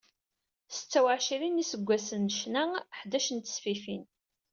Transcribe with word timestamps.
Setta 0.75 0.99
u 1.03 1.05
εecrin 1.15 1.53
n 1.55 1.59
yiseggasen 1.61 2.21
n 2.29 2.33
ccna, 2.37 2.63
ḥdac 2.99 3.27
n 3.31 3.37
tesfifin. 3.39 4.03